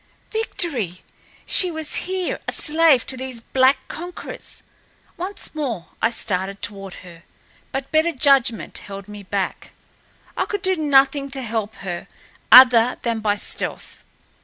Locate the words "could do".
10.47-10.75